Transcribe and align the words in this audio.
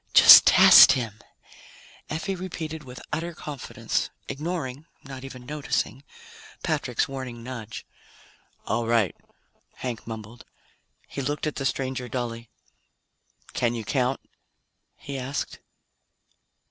"Just 0.15 0.47
test 0.47 0.93
him," 0.93 1.19
Effie 2.09 2.33
repeated 2.33 2.83
with 2.83 2.99
utter 3.13 3.35
confidence, 3.35 4.09
ignoring 4.27 4.87
not 5.03 5.23
even 5.23 5.45
noticing 5.45 6.03
Patrick's 6.63 7.07
warning 7.07 7.43
nudge. 7.43 7.85
"All 8.65 8.87
right," 8.87 9.15
Hank 9.75 10.07
mumbled. 10.07 10.43
He 11.07 11.21
looked 11.21 11.45
at 11.45 11.57
the 11.57 11.67
stranger 11.67 12.09
dully. 12.09 12.49
"Can 13.53 13.75
you 13.75 13.85
count?" 13.85 14.19
he 14.95 15.19
asked. 15.19 15.59